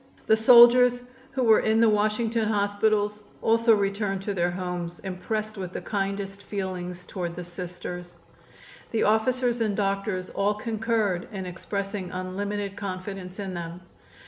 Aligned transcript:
The 0.25 0.35
soldiers 0.35 1.03
who 1.33 1.43
were 1.43 1.59
in 1.59 1.79
the 1.79 1.87
Washington 1.89 2.49
hospitals 2.49 3.21
also 3.39 3.75
returned 3.75 4.23
to 4.23 4.33
their 4.33 4.49
homes 4.49 4.97
impressed 5.01 5.59
with 5.59 5.73
the 5.73 5.81
kindest 5.81 6.41
feelings 6.41 7.05
toward 7.05 7.35
the 7.35 7.43
Sisters. 7.43 8.15
The 8.89 9.03
officers 9.03 9.61
and 9.61 9.77
doctors 9.77 10.31
all 10.31 10.55
concurred 10.55 11.27
in 11.31 11.45
expressing 11.45 12.09
unlimited 12.09 12.75
confidence 12.75 13.37
in 13.37 13.53
them. 13.53 13.81